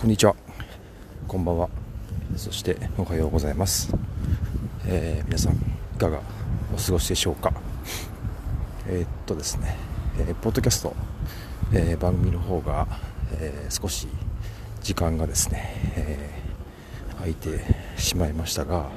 [0.00, 0.34] こんにちは。
[1.28, 1.68] こんばんは。
[2.34, 3.92] そしておはようございます、
[4.86, 5.58] えー、皆さんい
[5.98, 6.22] かが
[6.74, 7.52] お過ごしでしょうか？
[8.88, 9.76] えー、っとですね、
[10.18, 10.96] えー、ポッドキャスト、
[11.74, 12.88] え番組の方が、
[13.40, 14.08] え少し
[14.82, 16.30] 時間がですね、え
[17.18, 17.60] 空いて
[17.98, 18.88] しまいましたが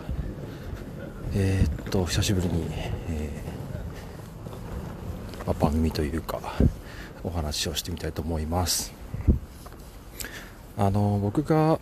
[1.34, 2.66] えっと久しぶりに、
[3.10, 3.30] え
[5.46, 6.40] まあ、番組というか
[7.26, 9.03] お話をしてみたいと思います。
[10.76, 11.78] あの僕が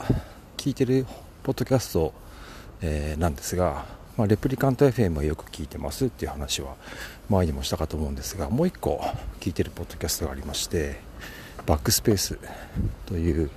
[0.58, 1.06] 聞いてる
[1.44, 2.14] ポッドキャスト、
[2.82, 3.86] えー、なんですが、
[4.18, 6.76] まあ、レプリカント FM はよく聞いてますっていう話は
[7.30, 9.02] 前にもしたかと思うんですがもう1個
[9.40, 11.00] 聞いてるポッドキャストがありまして
[11.66, 12.38] バックスペース
[13.06, 13.50] という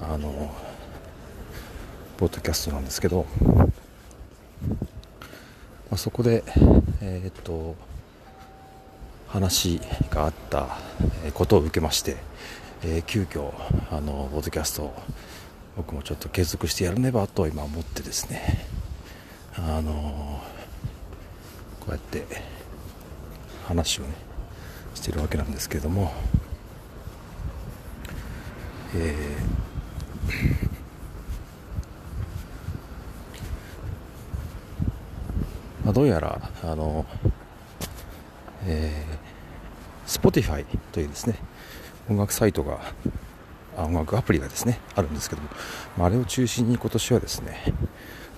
[0.00, 0.54] あの
[2.16, 3.66] ポッドキャストなんですけど、ま
[5.90, 6.44] あ、そこで
[7.00, 7.74] えー、っと
[9.26, 10.78] 話があった
[11.34, 12.16] ことを受けまして
[12.82, 13.52] えー、急遽
[13.90, 14.94] あのポッドキャストを
[15.76, 18.66] 僕もちょっと継続してやらねばと今思ってですね。
[19.56, 20.40] あの
[21.80, 22.24] こうやって
[23.66, 24.08] 話をね
[24.94, 26.12] してるわけなんですけども。
[28.94, 29.56] えー
[35.86, 37.06] まあ、どうやらあの、
[38.64, 41.38] えー、Spotify というですね
[42.08, 42.80] 音楽サイトが
[43.76, 45.48] 音楽アプリがですねあるんですけども、
[45.98, 47.74] まあ、あれを中心に今年はですね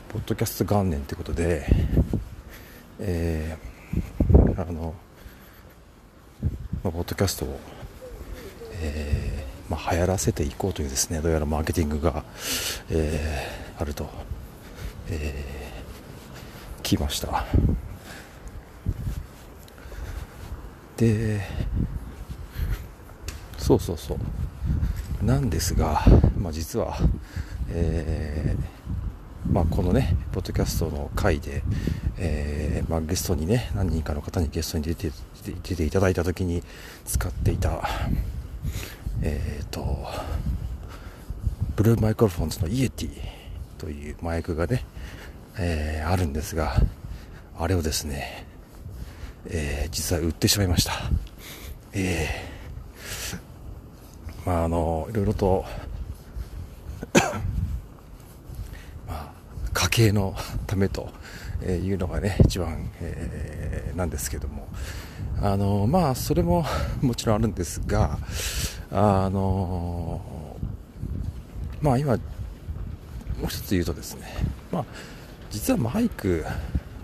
[0.08, 1.66] ポッドキャスト元年ということで、
[2.98, 4.94] えー、あの、
[6.83, 7.60] まあ、ポッドキャストを、
[8.80, 12.25] えー、まあ、流行らせていこうというですねどうやらマーケティングが、
[12.91, 14.08] えー、あると、
[15.10, 17.44] えー、聞きました。
[20.97, 21.41] で
[23.69, 25.24] そうそうそう。
[25.24, 26.02] なんですが、
[26.38, 26.97] まあ、実は、
[27.70, 31.62] えー、まあ、このねポッドキャストの回で、
[32.16, 35.12] えー、まあ、ゲストにね何人かの方にゲストに出て
[35.65, 36.62] 出ていただいた時に
[37.04, 37.87] 使っていた
[39.20, 40.06] えっ、ー、と
[41.76, 43.10] ブルーマイクロフォンズのイエティ
[43.76, 44.87] というマイクがね、
[45.59, 46.76] えー、あるんですが
[47.59, 48.47] あれをですね、
[49.44, 50.94] えー、実は売ってしまいました。
[51.93, 52.57] えー
[54.48, 55.62] まあ、あのいろいろと
[59.06, 59.31] まあ、
[59.75, 60.34] 家計の
[60.66, 61.10] ためと
[61.62, 64.66] いうのがね一番、えー、なんですけども。
[65.41, 66.64] あのまあそれも
[67.00, 68.19] もちろんあるんですが
[68.91, 70.20] あの
[71.81, 72.22] まあ今も
[73.44, 74.26] う一つ言うとですね
[74.72, 74.84] まあ
[75.50, 76.44] 実はマイク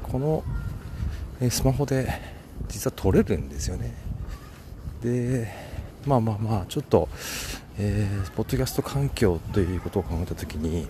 [0.02, 0.42] この
[1.48, 2.08] スマホで
[2.66, 3.94] 実は撮れるんですよね。
[5.00, 5.63] で
[6.06, 7.08] まあまあまあちょっと、
[7.78, 10.88] えー、ポッドキャスト環境ということを考えた時に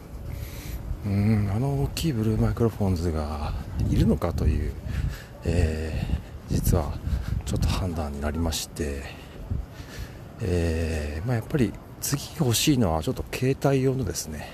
[1.06, 3.52] うんあの大きいブルーマイクロフォンズが
[3.91, 4.72] いるのかという、
[5.44, 6.92] えー、実は
[7.44, 9.02] ちょっと判断になりまして、
[10.41, 14.50] えー、まあ、やっぱり次欲しいのはちょっと携帯用のですね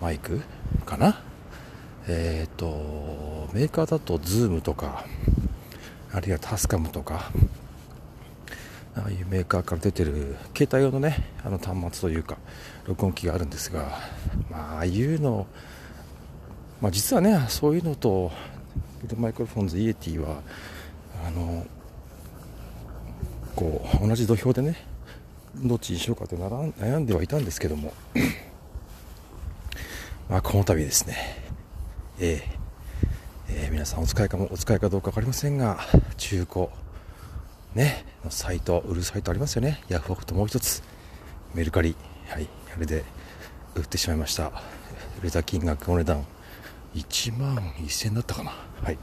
[0.00, 0.40] マイク
[0.86, 1.20] かな？
[2.08, 5.04] えっ、ー、とメーカーだと Zoom とか
[6.12, 7.30] あるいはタスカムとか
[8.98, 12.36] ああいうメーカーから出てる携帯用のねあの端末というか
[12.86, 13.98] 録音機があるんですが、
[14.50, 15.46] まあ、ああいうの、
[16.80, 18.32] まあ、実はねそういうのと
[19.16, 20.42] マイクロフォンズイエティは
[21.26, 21.64] あの
[23.54, 24.76] こう同じ土俵でね
[25.54, 27.92] どっちにしようかと悩んではいたんですけども
[30.28, 31.16] まあこの度ですね
[32.20, 35.78] えー、えー、皆さんお使いかもお使いかどうか分かりませんが
[36.16, 36.68] 中古
[37.74, 39.82] ね、サイト、売るサイトありますよね。
[39.88, 40.82] ヤフオクともう一つ、
[41.54, 41.96] メルカリ。
[42.28, 43.04] はい、あれで
[43.74, 44.52] 売ってしまいました。
[45.20, 46.24] 売れた金額、お値段、
[46.94, 48.52] 1万1000円だったかな。
[48.82, 48.98] はい。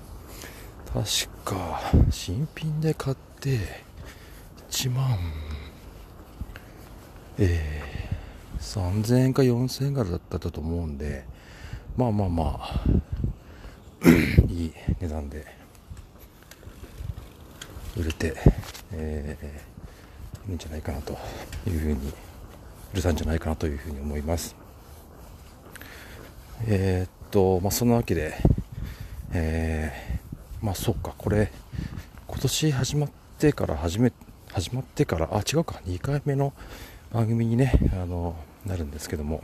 [0.93, 1.03] 確
[1.43, 3.59] か、新品で買って、
[4.69, 5.17] 1万、
[7.37, 11.25] えー、3000円か4000円からだったと思うんで、
[11.97, 12.83] まあまあまあ、
[14.49, 15.45] いい値段で
[17.97, 18.35] 売れて、
[18.91, 21.17] えー、いいんじゃないかなと
[21.67, 22.13] いうふうに
[22.93, 24.55] 売れたんじゃないかなというふうに思います。
[26.67, 28.33] えー、っとまあそんなわけで
[29.37, 31.51] えー、まあそっかこれ
[32.27, 34.13] 今年始まってから始め
[34.53, 36.53] 始まってからあ違うか2回目の
[37.11, 39.43] 番組にねあのなるんですけども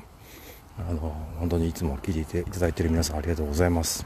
[0.79, 4.05] あの本当にいつも聞いていただいている皆さんありがとうございます。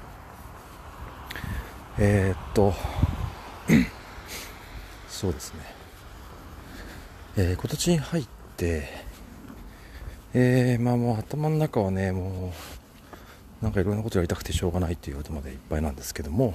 [2.00, 2.74] えー、っと
[5.16, 5.60] そうですね、
[7.38, 8.28] えー、今年に入っ
[8.58, 8.90] て、
[10.34, 12.52] えー、まあもう頭の中はね、も
[13.62, 16.54] う、なんかいろんなことやりたくてしょうがないっていうことまでいっぱいなんですけども、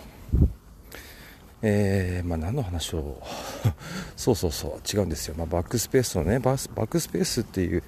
[1.63, 3.23] えー、まあ、何の話を
[4.15, 7.83] そうそうそう違うんですよ、まあ、バックスペースのねバックスペースっていう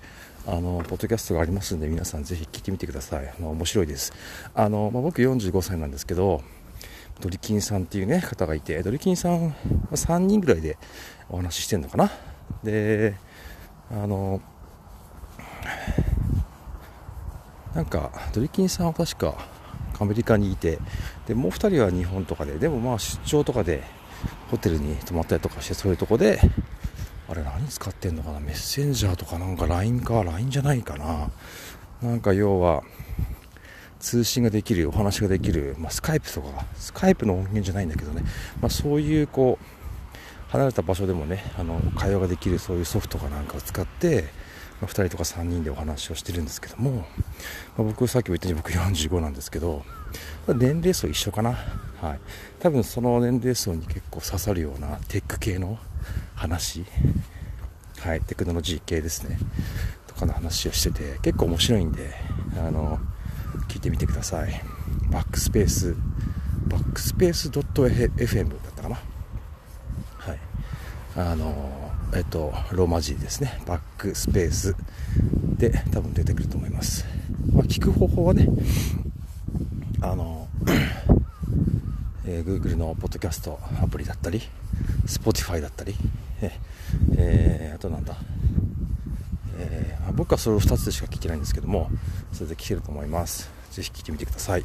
[0.47, 3.29] あのポッドキャストがありますんで皆さんぜひ聞いてみてください。
[3.29, 4.13] あの面白いです。
[4.55, 6.43] あの、まあ、僕45歳なんですけど
[7.21, 9.51] ドリキンさんっていうね方がいてドリキンさん
[9.93, 10.77] 3人ぐらいで
[11.29, 12.11] お話ししてるのかな。
[12.65, 13.15] で
[13.91, 14.41] あの
[17.75, 19.35] なんかドリキンさんは確か
[19.99, 20.79] アメリカにいて
[21.27, 23.83] でもう2人は日本とかででもまあ出張とかで
[24.51, 26.41] ホテルに泊まったりとかしてそういうとこで
[27.29, 28.41] あれ何使ってんのかな？
[28.41, 31.31] メッセンジャーとかなんか LINE か？LINE じゃないかな。
[32.03, 32.83] なんか要は
[34.03, 38.23] 通信ができるお話ができる、まあ、スカイプとかスカイプの音源じゃないんだけどね、
[38.61, 44.25] まあ、そういうこう離れた場所でもねあの会話ができるそういうソフトかなんかを使って
[44.83, 47.05] ま2人とか3人でお話をしてるんですけども、ま
[47.79, 49.85] あ、僕さっきも言ったように僕45なんですけど
[50.49, 51.53] 年齢層一緒かな、
[52.01, 52.21] はい、
[52.59, 55.79] 多分その年齢層に結構刺さるようなテック系の
[56.35, 56.85] 話、
[58.01, 59.39] はい、テクノロジー系ですね。
[60.09, 62.13] とかの話をしてて結構面白いんで
[62.59, 62.99] あの
[63.73, 64.63] 聞いてみてください
[65.11, 65.97] バックスペース
[66.67, 68.99] バックスペース .fm だったかな？
[70.19, 70.39] はい
[71.17, 74.77] あのえっと、ローマ字ですね、バックスペース
[75.57, 77.07] で多分出てくると思います。
[77.55, 78.47] まあ、聞く方法はね、
[80.03, 80.47] あの、
[82.27, 84.43] えー、Google のポッドキャストアプリだったり、
[85.07, 85.95] Spotify だったり、
[86.43, 86.53] え
[87.17, 88.15] えー、あとなんだ、
[89.57, 91.91] えー、僕はそれを2つでしか聞いてないんですけども、
[92.35, 93.62] それで聞けると思います。
[93.73, 94.65] ぜひ聞いてみてください。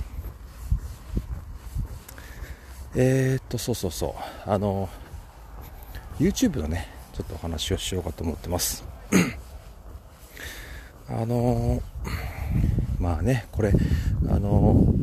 [2.95, 4.15] えー、っと、そうそうそ
[4.45, 4.88] う、あの、
[6.19, 8.83] YouTube のね、ちょっとお話をしようかと思ってます
[11.09, 11.81] あの、
[13.00, 13.74] まあねこれ
[14.30, 14.94] あの、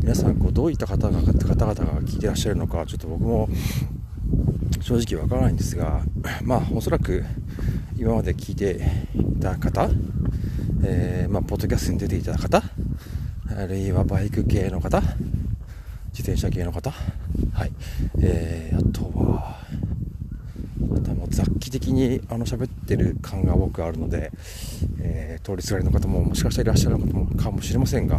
[0.00, 3.48] 皆さんこうどういった方が方々が聞いてらっしゃるのかちょっと僕も
[4.80, 6.02] 正直わからないんですが
[6.42, 7.24] まあおそらく
[7.96, 8.80] 今まで聞いて
[9.14, 9.88] いた方、
[10.84, 12.60] えー、まあ、ポッドキャストに出ていた方
[13.56, 15.00] あるいはバイク系の方
[16.10, 16.90] 自転車系の方
[17.52, 17.72] はい、
[18.20, 19.60] えー、あとは
[21.14, 24.32] もう雑記的にあの喋ってる感が僕はあるので、
[25.00, 26.98] えー、通りすがりの方ももしかしたらいらっしゃる
[27.36, 28.18] かもしれませんが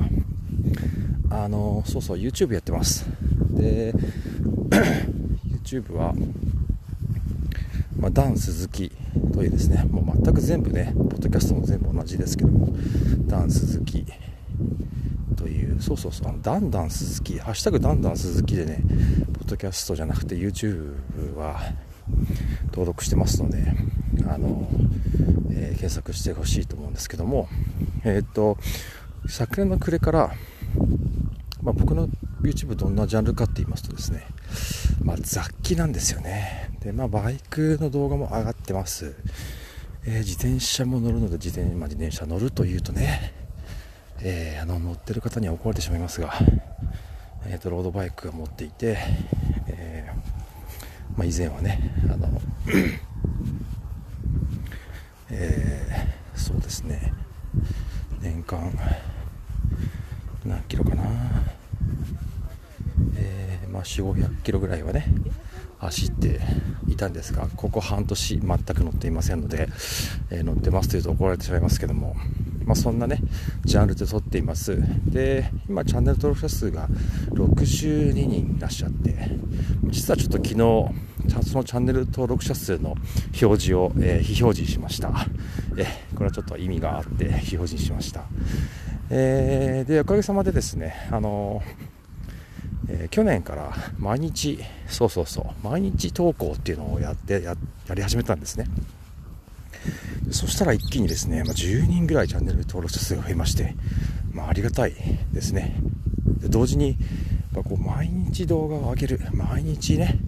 [1.30, 3.06] あのそうそう YouTube やってます。
[3.52, 3.94] で
[5.64, 6.14] YouTube は、
[7.98, 8.90] まあ、ダン鈴木
[9.34, 12.74] というですねもう全く全部ねポッドキャストも全部同じですけども
[13.28, 14.06] ダン鈴木
[15.46, 18.80] というそうそうそうあのダンダン鈴木ハッシュタグダンダン鈴木でね
[19.34, 21.60] ポッドキャストじゃなくて YouTube は
[22.70, 23.64] 登録してますので、
[24.28, 24.68] あの、
[25.52, 27.48] えー、検索してほしいと思うんですけども、
[28.04, 28.58] えっ、と、
[29.28, 30.32] 昨年の暮れから、
[31.62, 32.08] まあ、僕の
[32.42, 34.26] YouTube どんなジャンルかって言いますとですね、
[35.04, 36.78] まあ、雑記なんですよね。
[36.82, 39.16] で、まあ、バイクの動画も上がってます。
[40.06, 43.45] えー、自転車も乗るので自転,、まあ、自転車乗るというとね、
[44.22, 46.34] えー、あの乗ってる方には怒られてしまいますが、
[47.46, 48.98] えーとロードバイクを持っていて、
[51.18, 51.80] まあ、以前はね
[52.12, 52.42] あの
[55.32, 57.14] えー、そうですね
[58.22, 58.72] 年間
[60.46, 61.04] 何キロかな、
[63.18, 65.08] えー、まあ、4500キロぐらいはね
[65.80, 66.42] 走って
[66.88, 69.68] いたんですがここ半年全く乗っていませんので、
[70.30, 72.16] えー、乗ってますというと怒られてしまいますけども
[72.66, 73.20] まあ、そんなね
[73.64, 74.78] ジャンルで撮っています。
[75.06, 76.88] で今チャンネル登録者数が
[77.32, 79.30] 62人いらっしゃって
[79.86, 80.56] 実はちょっと昨日
[81.50, 82.96] そのチャンネル登録者数の
[83.42, 85.12] 表示を、えー、非表示しました。
[85.78, 88.26] えこれはちょっと意味があって非表示にしました。
[89.10, 91.62] えー、でおかげさまでですねあの
[92.88, 97.56] えー、去年から毎日そうそうそう毎日投稿っていうのをやってや
[97.94, 98.68] り始めたんですね。
[100.32, 103.76] そしたら一気にですね、まあ、10人ぐらいチャンネル登録者数が増えまして、
[104.34, 104.94] まあ、ありがたい
[105.32, 105.76] ですね。
[106.40, 106.98] で同時に、
[107.54, 110.20] まこう毎日動画を上げる、毎日ね、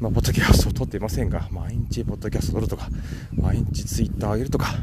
[0.00, 2.88] まあ、ポッドキャストを撮っていませんが、毎日ポッドキャスト撮るとか、
[3.34, 4.74] 毎日ツイッター上げるとか、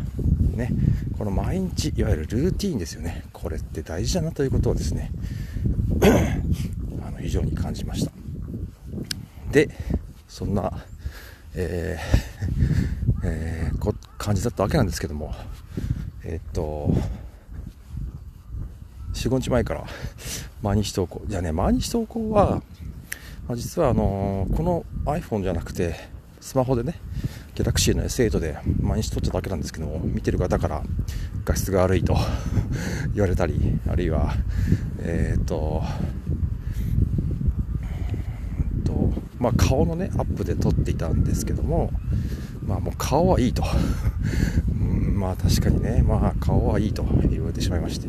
[0.56, 0.72] ね、
[1.18, 3.24] この毎日、いわゆるルーティーンですよね。
[3.34, 5.12] これって大事だなということをですね、
[7.06, 8.12] あの非常に感じました。
[9.52, 9.70] で、
[10.28, 10.84] そんな、
[11.54, 12.85] えー、
[14.26, 15.36] 感じだったわけなんですけども、
[16.24, 16.90] えー、っと、
[19.14, 19.86] 4、5日前から
[20.64, 21.22] 毎日投稿。
[21.28, 22.64] じゃあね、毎日投稿は、
[23.48, 25.96] まあ、実はあのー、この iPhone じゃなくて、
[26.42, 26.96] スマホでね、
[27.54, 30.84] ギャラクシーの S8 で毎日撮っただけなんですけども見てる方から
[31.46, 32.18] 画質が悪いと
[33.16, 34.36] 言われたりあるいは
[35.00, 35.82] えっ、ー、と
[38.84, 41.92] とまあ、顔のねアップで撮っていたんですけども
[42.68, 43.64] まあもう顔はいいと。
[44.70, 46.04] う んまあ確かにね。
[46.06, 48.08] まあ顔はいいと言われてしまいまして。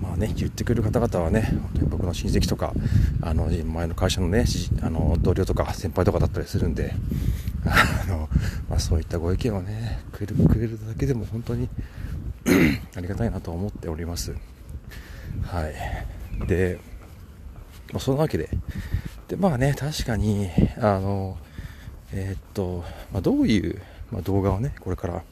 [0.00, 1.56] まあね言ってくれる方々はね
[1.88, 2.72] 僕の親戚とか
[3.20, 4.44] あの前の会社のね
[4.82, 6.94] あの同僚とか先輩とかだったりするんで
[7.66, 8.28] あの、
[8.68, 11.68] まあ、そういったご意見をねくれるくれるだけでも本当に
[12.96, 14.34] ありがたいなと思っております。
[15.42, 16.46] はい。
[16.46, 16.78] で、
[17.92, 18.48] まあ、そんなわけで。
[19.28, 21.38] でまあね確かにあの
[22.16, 25.22] えー、っと、まあ、どういう、まあ、動画をねこれから、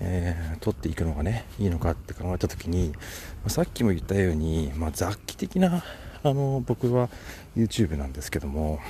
[0.00, 2.94] えー、撮っていくのがねいいのかって考えた時に、
[3.44, 5.84] ま、さっきも言ったように、まあ、雑記的な
[6.22, 7.10] あの僕は
[7.54, 8.80] YouTube なんですけども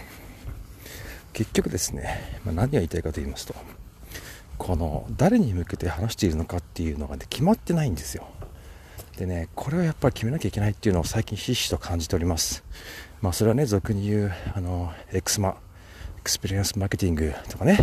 [1.33, 3.54] 結局ですね、まあ、何が言いたいかと言いますと
[4.56, 8.26] この誰に向けて話しているのかっていうのが、ね、決まってないんですよ。
[9.18, 12.64] でねこれをやっぱり決めなきゃいけないっていうのを最近ひしひしと感じております。
[13.21, 15.56] まあそれはね俗に言うあのエクスマ。
[16.26, 17.78] experience marketing とかね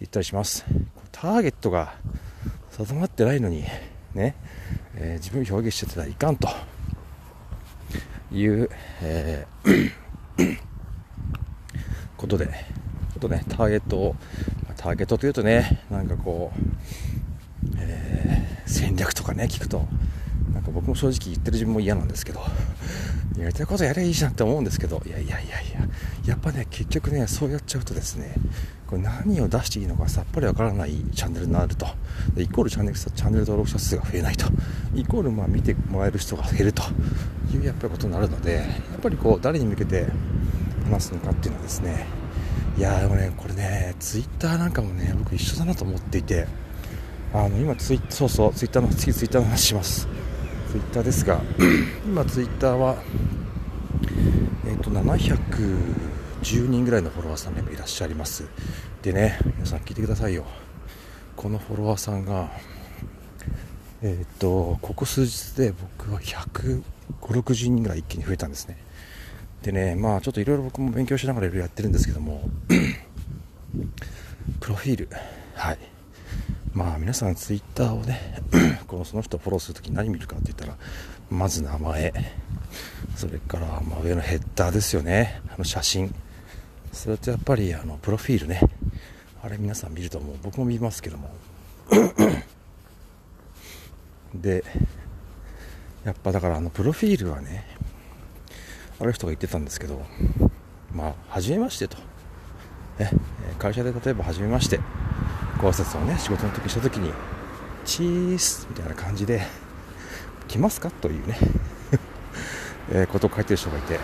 [0.00, 0.64] 言ったりします。
[1.12, 1.94] ターゲットが
[2.70, 3.62] 定まってないのに
[4.14, 4.36] ね、
[4.94, 6.48] えー、自分を表現してたらいかんと
[8.32, 8.70] いう、
[9.02, 9.92] えー
[12.16, 12.52] ことで、ちょ
[13.18, 14.16] っとね、ターゲットを、
[14.78, 19.86] ターゲットというとね、なんかこう、えー、戦略とかね、聞くと、
[20.54, 22.40] なんか僕も正直言ってる自分も嫌なんですけど、
[23.38, 25.80] やりたいことやればいいじゃんって思うんですけど、いやいやいやいや、
[26.26, 28.34] やっぱね、結局ね、そうやっちゃうとですね、
[28.86, 31.86] これ何を出していいのかさっぱりわからないチャンネルになると、
[32.38, 34.46] イコールチャンネルチャンネル登録者数が増えないと、
[34.94, 36.82] イコールまあ見てもらえる人が減ると
[37.52, 38.62] いうやっぱりことになるので、や
[38.96, 40.06] っぱりこう、誰に向けて
[40.90, 42.06] 話すのかっていうのはですね、
[42.78, 46.46] いやでもね、これね、ツイッターなんかもね、僕一緒だなと思っていて、
[47.34, 50.08] あの今ツイ、そうそう、ツイッターの、次ツイッターの話します。
[50.70, 51.40] ツイッターですが、
[52.06, 52.96] 今ツイッターは、
[54.66, 54.90] えっ、ー、と、
[56.44, 58.44] 10人ぐらいのフォロワーさんがいらっしゃいます。
[59.00, 60.44] でね、皆さん聞いてくださいよ。
[61.36, 62.50] このフォロワーさんが、
[64.02, 66.82] えっ、と、ここ数日で僕は150、
[67.22, 68.76] 60人ぐらい一気に増えたんですね。
[69.62, 72.46] でね、まあちょっといろいろ僕も勉強しながらいろいろやってるんですけども、
[74.60, 75.08] プロフィール。
[75.54, 75.78] はい。
[76.74, 78.42] まあ皆さんツイッターをね、
[78.86, 80.76] このその人をフォローするときに何見るかって言ったら、
[81.30, 82.12] まず名前、
[83.16, 86.14] それから、まあ、上のヘッダーですよね、あの写真。
[86.94, 88.60] それとやっぱりあのプロフィールね。
[89.42, 90.36] あれ皆さん見ると思う。
[90.42, 91.30] 僕も見ますけども。
[94.34, 94.64] で、
[96.04, 97.66] やっぱだからあのプロフィールはね、
[98.98, 100.02] ある人が言ってたんですけど、
[100.94, 101.98] まあ、初めましてと。
[102.98, 103.10] ね、
[103.58, 104.80] 会社で例えば初めまして、
[105.60, 107.12] ご挨拶をね、仕事の時した時に、
[107.84, 109.42] チースみたいな感じで、
[110.48, 111.38] 来ますかというね、
[112.92, 113.98] えことを書いてる人がいて、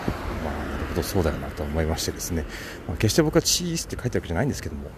[0.45, 0.60] まあ、
[1.03, 2.45] そうだよなと思いましてですね、
[2.87, 4.91] まあ、決して僕はチースって書いてるわけじゃないんですけども、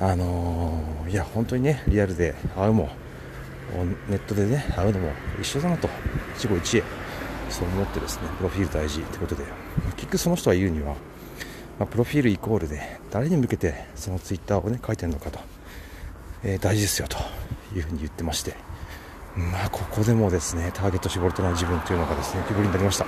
[0.00, 2.90] あのー、いや、本当にね、リアルで会うも、
[4.08, 5.88] ネットでね、会うのも一緒だなと、
[6.36, 7.06] 一期一会。
[7.50, 9.44] そう思ってですねプロフィール大事ってことで。
[9.96, 10.94] 結局その人が言うには、
[11.78, 15.38] まあ、プロフィールイコールで誰に向けてそのツイッターをね書いてるのかと、
[16.42, 17.18] えー、大事ですよと
[17.74, 18.54] いうふうに言ってまして。
[19.36, 23.06] まあここでもですねターゲット絞れてない自分というのがですね浮き彫りになりました、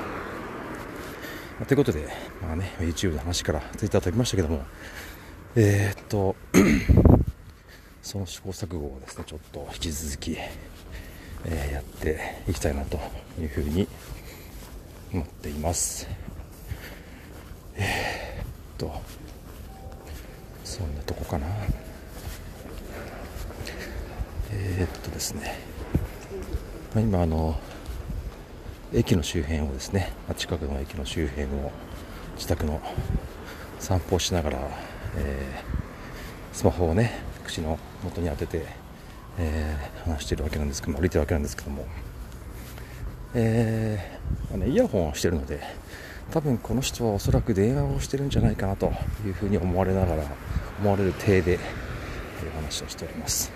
[1.59, 2.07] まあ、ということで、
[2.41, 4.63] まあね、YouTube の話からツイッター飛びましたけども
[5.57, 6.37] えー、っと
[8.01, 10.37] その試行錯誤をですねちょっと引き続き、
[11.45, 12.99] えー、やっていきたいなと
[13.41, 13.89] いうふうに
[15.13, 16.07] 思っています。
[17.75, 18.47] えー、っ
[18.77, 18.93] と
[20.65, 21.47] そんなとこかな。
[24.53, 25.59] えー、っとですね。
[26.95, 27.59] 今あの
[28.93, 31.71] 駅の周辺をですね近くの駅の周辺を
[32.37, 32.81] 自宅の
[33.79, 34.59] 散歩をしながら、
[35.17, 38.67] えー、スマホをね口の元に当てて、
[39.39, 41.87] えー、話しているわけなんですけども歩いてるわけなんですけども。
[43.35, 45.61] えー、ね、イヤホンをしてるので
[46.31, 48.91] 多分この人はおそらく電話をしてるんじゃないかなと
[49.27, 50.25] いうふうに思われながら
[50.81, 53.53] 思われる体で、えー、話をしております、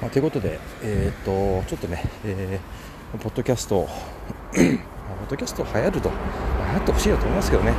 [0.00, 3.88] まあ、ということで、えー、っとちょっとね、えー、ポッドキャスト。
[4.52, 4.78] ポッ
[5.30, 6.14] ドキャスト流行ると、流
[6.74, 7.78] 行ってほしいなと思いますけどね、はい。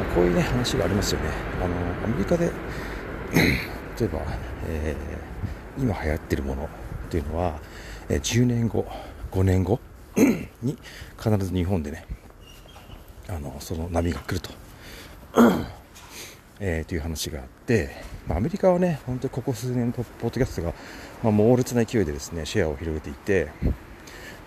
[0.00, 1.28] あのこういう、ね、話がありますよね。
[1.62, 2.46] あのアメリカで
[4.00, 4.20] 例えば、
[4.66, 6.68] えー、今流行ってるものっ
[7.10, 7.58] ていうのは、
[8.08, 8.86] え10年後
[9.30, 9.78] 5年後
[10.62, 10.78] に
[11.22, 12.06] 必ず日本でね
[13.28, 14.50] あのその波が来ると
[16.58, 17.90] えー、という話があって、
[18.26, 20.74] まあ、アメリカはね、本当にここ数年とポッドキャストが、
[21.22, 23.50] まあ、猛烈な勢いでですねシェアを広げていて、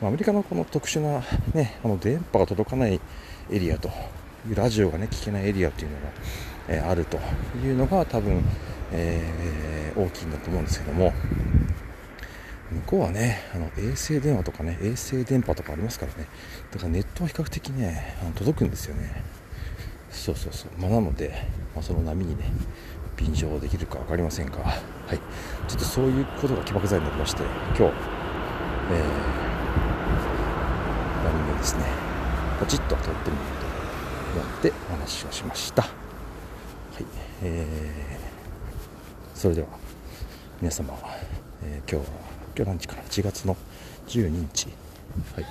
[0.02, 1.24] まあ、アメリカのこの特殊な、
[1.54, 3.00] ね、あの電波が届かない
[3.52, 3.90] エリアと
[4.56, 6.02] ラジオがね聞けないエリアというのが、
[6.70, 7.20] えー、あると
[7.64, 8.44] いうのが多分、
[8.92, 11.14] えー、大きいんだと思うんですけども
[12.72, 16.28] 向こうはねあの衛星電話とかね衛星電波とかありますからね
[16.72, 19.24] だからネットは比較的ねあの届くんですよね。
[20.12, 21.34] そうそうそう、まあ、なので、
[21.76, 22.46] まあ、その波にね
[23.18, 24.74] 便乗できるか分かりませんが、は
[25.14, 25.18] い、
[25.68, 27.90] ちょっとそういうことが起爆剤になりまして今日、えー、
[31.24, 31.84] 何もですね
[32.60, 35.84] ポチッと撮ってみようと思ってお話をしました。
[35.84, 35.92] はい。
[37.42, 39.68] えー、それでは
[40.60, 40.94] 皆様、
[41.64, 42.14] えー、今日は
[42.58, 43.56] 今日何日かな？1月の
[44.08, 44.68] 12日、
[45.36, 45.46] はい。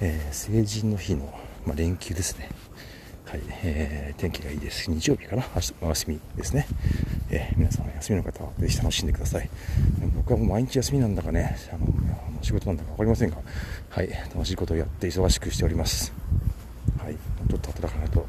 [0.00, 1.32] えー、成人の日の、
[1.64, 2.50] まあ、連休ですね。
[3.32, 4.90] はいえー、天気がいいです。
[4.90, 5.42] 日曜日かな？
[5.54, 6.66] 明日お休みですね。
[7.30, 9.48] えー、皆さん休みの方はぜひ楽しんでください。
[10.14, 11.86] 僕はもう毎日休みなんだかね、あの
[12.42, 13.38] 仕事なんだか分かりませんが、
[13.88, 16.12] はい、楽しいことをやって忙しくしております。
[17.02, 18.24] はい、ちょっと働かないとい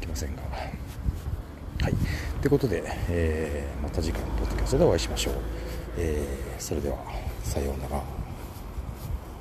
[0.00, 0.42] けませんが。
[0.42, 1.94] はい、
[2.40, 5.34] ということで、えー、また次回のポッドキャストでお会いしましょう。
[5.96, 6.96] えー、それでは、
[7.44, 8.02] さようなら。